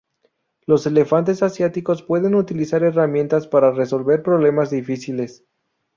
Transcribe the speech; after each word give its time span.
Los 0.65 0.87
elefantes 0.87 1.43
asiáticos 1.43 2.01
pueden 2.01 2.33
utilizar 2.33 2.81
herramientas 2.81 3.45
para 3.45 3.69
resolver 3.71 4.23
problemas 4.23 4.71
difíciles. 4.71 5.43